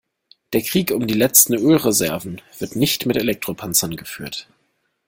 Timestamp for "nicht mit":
2.75-3.17